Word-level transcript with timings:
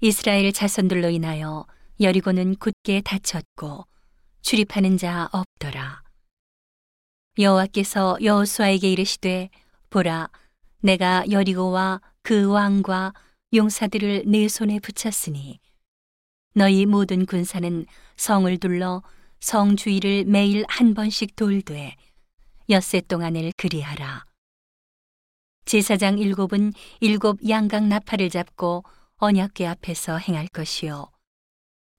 이스라엘 0.00 0.52
자손들로 0.52 1.08
인하여 1.08 1.66
여리고는 2.00 2.56
굳게 2.56 3.00
닫혔고 3.00 3.86
출입하는 4.42 4.98
자 4.98 5.30
없더라. 5.32 6.02
여호와께서 7.38 8.18
여호수아에게 8.22 8.92
이르시되 8.92 9.48
보라 9.88 10.28
내가 10.80 11.24
여리고와 11.30 12.02
그 12.22 12.46
왕과 12.50 13.14
용사들을 13.54 14.24
내 14.26 14.48
손에 14.48 14.80
붙였으니 14.80 15.60
너희 16.54 16.84
모든 16.84 17.24
군사는 17.24 17.86
성을 18.16 18.58
둘러 18.58 19.02
성 19.40 19.76
주위를 19.76 20.24
매일 20.26 20.64
한 20.68 20.92
번씩 20.92 21.36
돌되 21.36 21.96
엿새 22.68 23.00
동안을 23.00 23.52
그리하라. 23.56 24.26
제사장 25.64 26.18
일곱은 26.18 26.74
일곱 27.00 27.38
양각 27.48 27.84
나팔을 27.84 28.28
잡고 28.28 28.84
언약궤 29.18 29.66
앞에서 29.66 30.18
행할 30.18 30.46
것이요. 30.48 31.10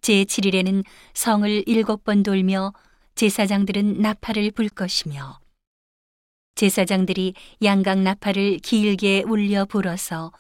제7일에는 0.02 0.84
성을 1.16 1.64
일곱 1.66 2.04
번 2.04 2.22
돌며 2.22 2.74
제사장들은 3.16 4.02
나팔을 4.02 4.52
불 4.52 4.70
것이며 4.70 5.40
제사장들이 6.54 7.34
양각 7.64 8.00
나팔을 8.00 8.60
길게 8.60 9.24
울려 9.28 9.66
불어서 9.66 10.32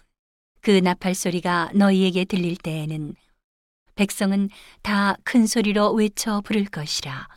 그 0.62 0.72
나팔 0.72 1.16
소리가 1.16 1.72
너희에게 1.74 2.26
들릴 2.26 2.56
때에는 2.58 3.16
백성은 3.96 4.50
다 4.84 5.18
큰 5.24 5.48
소리로 5.48 5.94
외쳐 5.94 6.42
부를 6.42 6.66
것이라. 6.66 7.28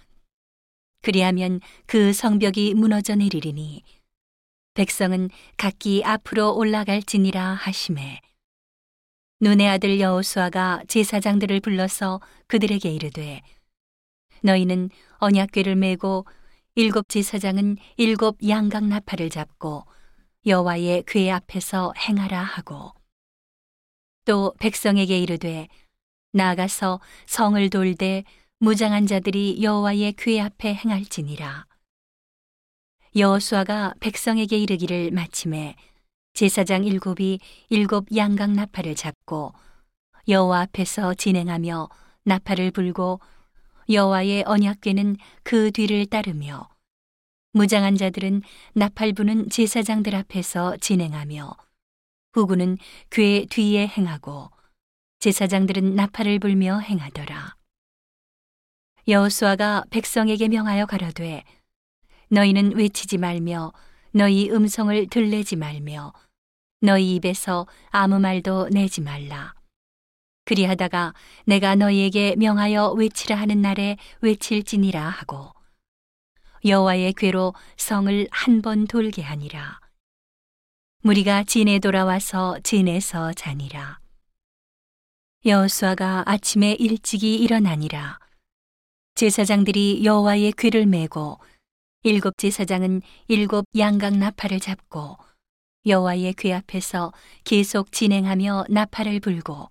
그리하면 1.01 1.61
그 1.87 2.13
성벽이 2.13 2.75
무너져 2.75 3.15
내리리니 3.15 3.83
백성은 4.75 5.31
각기 5.57 6.05
앞으로 6.05 6.55
올라갈지니라 6.55 7.55
하심에 7.55 8.21
눈의 9.41 9.69
아들 9.69 10.01
여호수아가 10.01 10.83
제사장들을 10.87 11.61
불러서 11.61 12.21
그들에게 12.47 12.91
이르되 12.91 13.41
너희는 14.43 14.91
언약궤를 15.19 15.77
메고 15.77 16.27
일곱 16.75 17.09
제사장은 17.09 17.79
일곱 17.97 18.37
양각 18.47 18.85
나팔을 18.85 19.31
잡고 19.31 19.85
여호와의 20.47 21.05
궤 21.07 21.31
앞에서 21.31 21.93
행하라 21.97 22.43
하고 22.43 22.93
또 24.25 24.55
백성에게 24.59 25.19
이르되 25.19 25.69
나아가서 26.33 27.01
성을 27.27 27.71
돌되 27.71 28.25
무장한 28.59 29.07
자들이 29.07 29.63
여호와의 29.63 30.13
궤 30.19 30.41
앞에 30.41 30.75
행할지니라. 30.75 31.67
여호수아가 33.17 33.95
백성에게 34.01 34.59
이르기를 34.59 35.11
마침에 35.11 35.75
제사장 36.35 36.85
일곱이 36.85 37.39
일곱 37.69 38.07
양각 38.15 38.53
나팔을 38.53 38.95
잡고 38.95 39.53
여호와 40.29 40.63
앞에서 40.63 41.15
진행하며 41.15 41.89
나팔을 42.25 42.71
불고 42.71 43.21
여호와의 43.89 44.45
언약궤는 44.47 45.17
그 45.43 45.71
뒤를 45.73 46.07
따르며 46.07 46.69
무장한 47.53 47.97
자들은 47.97 48.43
나팔 48.75 49.13
부는 49.13 49.51
제사장들 49.51 50.15
앞에서 50.15 50.77
진행하며 50.77 51.57
후구는 52.33 52.79
궤 53.11 53.45
뒤에 53.51 53.89
행하고 53.89 54.51
제사장들은 55.19 55.97
나팔을 55.97 56.39
불며 56.39 56.79
행하더라. 56.79 57.57
여호수아가 59.09 59.85
백성에게 59.91 60.49
명하여 60.49 60.87
가라되 60.87 61.43
너희는 62.29 62.77
외치지 62.77 63.19
말며 63.19 63.73
너희 64.13 64.51
음성을 64.51 65.07
들내지 65.09 65.57
말며 65.57 66.13
너희 66.81 67.17
입에서 67.17 67.67
아무 67.91 68.19
말도 68.19 68.71
내지 68.71 69.01
말라. 69.01 69.55
그리하다가 70.47 71.15
내가 71.47 71.75
너희에게 71.75 72.35
명하여 72.37 72.93
외치라 72.93 73.37
하는 73.37 73.61
날에 73.61 73.97
외칠지니라 74.21 75.09
하고 75.09 75.53
여호와의 76.65 77.13
괴로 77.15 77.55
성을 77.77 78.27
한 78.31 78.63
번 78.63 78.87
돌게 78.87 79.23
하니라. 79.23 79.81
무리가 81.03 81.45
진에 81.45 81.79
돌아와서 81.79 82.59
진에서 82.63 83.33
자니라. 83.33 84.01
여호수아가 85.47 86.25
아침에 86.27 86.73
일찍이 86.73 87.37
일어나니라. 87.37 88.19
제사장들이 89.15 90.05
여호와의 90.05 90.53
괴를 90.53 90.85
메고 90.87 91.39
일곱 92.03 92.39
제사장은 92.39 93.03
일곱 93.29 93.67
양각 93.77 94.17
나팔을 94.17 94.59
잡고 94.59 95.19
여호와의 95.85 96.33
궤 96.35 96.55
앞에서 96.55 97.13
계속 97.45 97.93
진행하며 97.93 98.65
나팔을 98.71 99.21
불고 99.21 99.69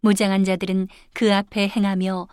무장한 0.00 0.44
자들은 0.44 0.86
그 1.14 1.34
앞에 1.34 1.68
행하며 1.68 2.28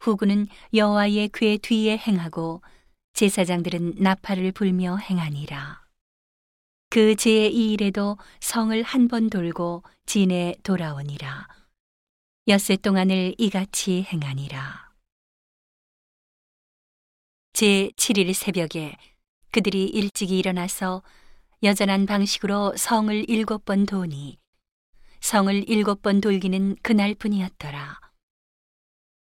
후구는 0.00 0.48
여호와의 0.74 1.30
궤 1.32 1.56
뒤에 1.56 1.96
행하고 1.96 2.60
제사장들은 3.14 3.94
나팔을 3.96 4.52
불며 4.52 4.96
행하니라. 4.96 5.80
그 6.90 7.14
제2 7.14 7.54
일에도 7.54 8.18
성을 8.40 8.80
한 8.82 9.08
번 9.08 9.30
돌고 9.30 9.84
진에 10.04 10.54
돌아오니라. 10.62 11.48
엿새 12.48 12.76
동안을 12.76 13.34
이같이 13.38 14.02
행하니라. 14.02 14.85
제 17.56 17.88
7일 17.96 18.34
새벽에 18.34 18.98
그들이 19.50 19.86
일찍이 19.86 20.38
일어나서 20.38 21.02
여전한 21.62 22.04
방식으로 22.04 22.74
성을 22.76 23.24
일곱 23.30 23.64
번 23.64 23.86
도니 23.86 24.36
성을 25.22 25.64
일곱 25.66 26.02
번 26.02 26.20
돌기는 26.20 26.76
그날뿐이었더라. 26.82 27.98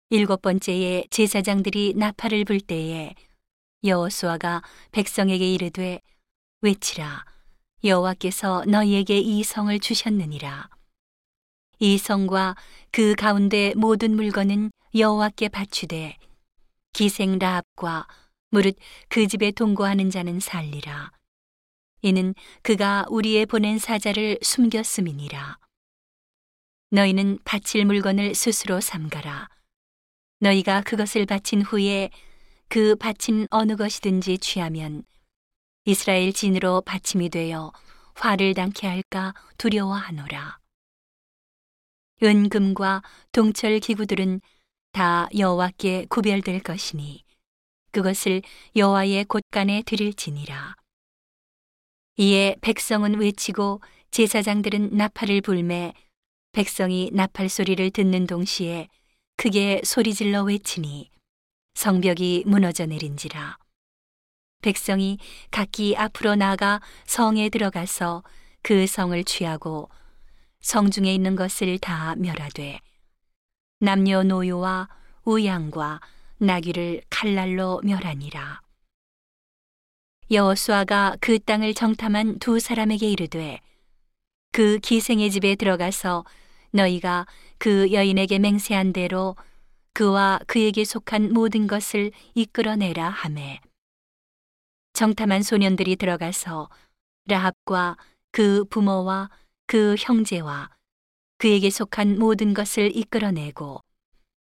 일곱 0.09 0.41
번째에 0.41 1.05
제사장들이 1.11 1.93
나팔을 1.95 2.45
불 2.45 2.59
때에 2.59 3.13
여호수아가 3.83 4.63
백성에게 4.91 5.53
이르되 5.53 6.01
외치라 6.61 7.25
여호와께서 7.83 8.65
너희에게 8.65 9.19
이 9.19 9.43
성을 9.43 9.79
주셨느니라. 9.79 10.71
이 11.77 11.99
성과 11.99 12.55
그 12.91 13.13
가운데 13.13 13.75
모든 13.75 14.15
물건은 14.15 14.71
여호와께 14.95 15.49
바치되 15.49 16.17
기생 16.93 17.37
라합과 17.37 18.07
무릇 18.53 18.77
그 19.09 19.25
집에 19.25 19.49
동거하는 19.49 20.11
자는 20.11 20.39
살리라. 20.39 21.11
이는 22.03 22.35
그가 22.61 23.03
우리의 23.09 23.47
보낸 23.47 23.79
사자를 23.79 24.37
숨겼음이니라. 24.43 25.57
너희는 26.91 27.39
바칠 27.45 27.83
물건을 27.83 28.35
스스로 28.35 28.79
삼가라. 28.79 29.49
너희가 30.39 30.81
그것을 30.81 31.25
바친 31.25 31.63
후에 31.63 32.11
그 32.67 32.95
바친 32.95 33.47
어느 33.49 33.75
것이든지 33.75 34.37
취하면 34.37 35.03
이스라엘 35.85 36.31
진으로 36.31 36.81
바침이 36.81 37.29
되어 37.29 37.71
화를 38.13 38.53
당케 38.53 38.85
할까 38.85 39.33
두려워하노라. 39.57 40.59
은금과 42.21 43.01
동철 43.31 43.79
기구들은 43.79 44.41
다 44.91 45.27
여호와께 45.35 46.05
구별될 46.07 46.61
것이니 46.61 47.23
그것을 47.93 48.41
여호와의 48.75 49.25
곳간에 49.25 49.83
드릴지니라. 49.85 50.75
이에 52.17 52.55
백성은 52.61 53.19
외치고 53.19 53.81
제사장들은 54.11 54.97
나팔을 54.97 55.41
불매 55.41 55.93
백성이 56.51 57.09
나팔 57.13 57.49
소리를 57.49 57.89
듣는 57.91 58.27
동시에 58.27 58.87
크게 59.37 59.81
소리질러 59.83 60.43
외치니 60.43 61.09
성벽이 61.75 62.43
무너져 62.45 62.85
내린지라. 62.85 63.57
백성이 64.61 65.17
각기 65.51 65.95
앞으로 65.95 66.35
나가 66.35 66.81
성에 67.05 67.49
들어가서 67.49 68.23
그 68.61 68.87
성을 68.87 69.23
취하고 69.23 69.89
성 70.61 70.89
중에 70.89 71.13
있는 71.13 71.35
것을 71.35 71.77
다 71.79 72.15
멸하되 72.15 72.79
남녀 73.79 74.23
노요와 74.23 74.87
우양과 75.25 75.99
나귀를 76.43 77.01
칼날로 77.09 77.79
멸하니라. 77.83 78.61
여호수아가 80.29 81.15
그 81.21 81.39
땅을 81.39 81.73
정탐한 81.73 82.39
두 82.39 82.59
사람에게 82.59 83.09
이르되 83.09 83.59
그 84.51 84.79
기생의 84.79 85.31
집에 85.31 85.55
들어가서 85.55 86.25
너희가 86.71 87.27
그 87.57 87.91
여인에게 87.91 88.39
맹세한 88.39 88.93
대로 88.93 89.35
그와 89.93 90.39
그에게 90.47 90.83
속한 90.85 91.33
모든 91.33 91.67
것을 91.67 92.11
이끌어내라 92.33 93.09
하매 93.09 93.61
정탐한 94.93 95.43
소년들이 95.43 95.95
들어가서 95.95 96.69
라합과 97.25 97.97
그 98.31 98.65
부모와 98.65 99.29
그 99.67 99.95
형제와 99.97 100.69
그에게 101.37 101.69
속한 101.69 102.17
모든 102.19 102.53
것을 102.53 102.95
이끌어내고 102.95 103.81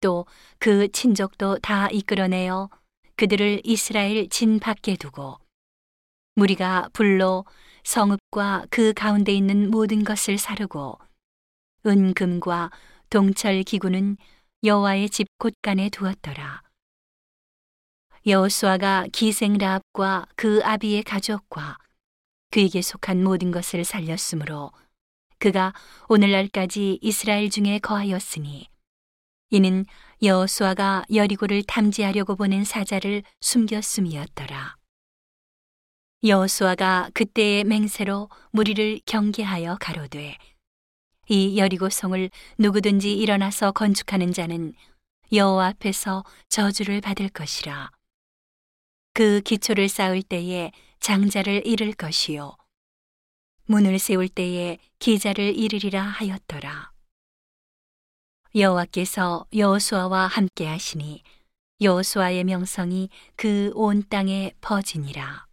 또 0.00 0.26
그 0.58 0.91
친족도 0.93 1.58
다 1.58 1.88
이끌어내어 1.88 2.69
그들을 3.17 3.61
이스라엘 3.64 4.29
진 4.29 4.58
밖에 4.58 4.97
두고 4.97 5.38
무리가 6.35 6.88
불로 6.93 7.44
성읍과 7.85 8.67
그 8.70 8.93
가운데 8.93 9.32
있는 9.32 9.70
모든 9.70 10.05
것을 10.05 10.38
사르고 10.38 10.99
은금과 11.87 12.70
동철 13.11 13.62
기구는 13.62 14.17
여호와의 14.62 15.11
집 15.11 15.26
곳간에 15.38 15.88
두었더라. 15.91 16.62
여호수아가 18.26 19.06
기생 19.12 19.56
라합과 19.56 20.26
그 20.37 20.61
아비의 20.62 21.03
가족과 21.03 21.79
그에게 22.50 22.82
속한 22.82 23.25
모든 23.25 23.50
것을 23.50 23.85
살렸으므로 23.85 24.73
그가 25.38 25.73
오늘날까지 26.08 26.99
이스라엘 27.00 27.49
중에 27.49 27.79
거하였으니 27.79 28.69
이는 29.50 29.85
여호수아가 30.23 31.05
여리고를 31.12 31.62
탐지하려고 31.64 32.37
보낸 32.37 32.64
사자를 32.64 33.23
숨겼음이었더라. 33.41 34.76
여호수아가 36.23 37.11
그때의 37.14 37.64
맹세로 37.64 38.29
무리를 38.52 39.00
경계하여 39.06 39.79
가로되 39.81 40.37
이 41.29 41.58
여리고 41.58 41.88
성을 41.88 42.31
누구든지 42.58 43.17
일어나서 43.17 43.73
건축하는 43.73 44.32
자는 44.32 44.75
여호와 45.32 45.69
앞에서 45.69 46.25
저주를 46.49 47.00
받을 47.00 47.29
것이라. 47.29 47.91
그 49.14 49.41
기초를 49.41 49.88
쌓을 49.88 50.23
때에 50.23 50.70
장자를 51.00 51.67
잃을 51.67 51.93
것이요 51.93 52.56
문을 53.64 53.99
세울 53.99 54.29
때에 54.29 54.79
기자를 54.99 55.56
잃으리라 55.56 56.03
하였더라. 56.03 56.93
여호와께서 58.55 59.47
여호수아와 59.55 60.26
함께 60.26 60.67
하시니 60.67 61.23
여호수아의 61.81 62.44
명성이 62.44 63.08
그 63.37 63.70
온 63.75 64.02
땅에 64.08 64.52
퍼지니라. 64.61 65.50